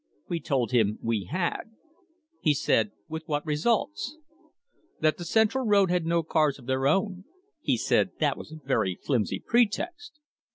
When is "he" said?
2.41-2.55, 7.61-7.77